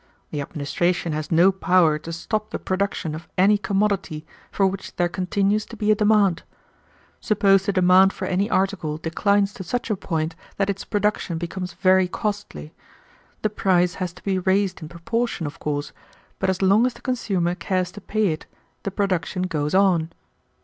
[0.31, 5.07] The administration has no power to stop the production of any commodity for which there
[5.07, 6.41] continues to be a demand.
[7.19, 11.73] Suppose the demand for any article declines to such a point that its production becomes
[11.73, 12.73] very costly.
[13.43, 15.91] The price has to be raised in proportion, of course,
[16.39, 18.47] but as long as the consumer cares to pay it,
[18.81, 20.11] the production goes on.